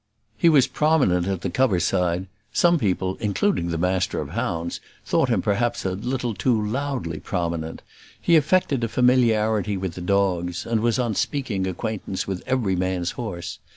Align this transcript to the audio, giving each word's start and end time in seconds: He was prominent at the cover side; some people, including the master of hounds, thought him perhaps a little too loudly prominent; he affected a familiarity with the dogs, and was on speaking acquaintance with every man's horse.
He 0.35 0.49
was 0.49 0.65
prominent 0.65 1.27
at 1.27 1.41
the 1.41 1.49
cover 1.51 1.79
side; 1.79 2.25
some 2.51 2.79
people, 2.79 3.17
including 3.19 3.67
the 3.67 3.77
master 3.77 4.19
of 4.19 4.29
hounds, 4.31 4.79
thought 5.05 5.29
him 5.29 5.43
perhaps 5.43 5.85
a 5.85 5.91
little 5.91 6.33
too 6.33 6.59
loudly 6.59 7.19
prominent; 7.19 7.83
he 8.19 8.35
affected 8.35 8.83
a 8.83 8.87
familiarity 8.87 9.77
with 9.77 9.93
the 9.93 10.01
dogs, 10.01 10.65
and 10.65 10.81
was 10.81 10.97
on 10.97 11.13
speaking 11.13 11.67
acquaintance 11.67 12.25
with 12.25 12.41
every 12.47 12.75
man's 12.75 13.11
horse. 13.11 13.59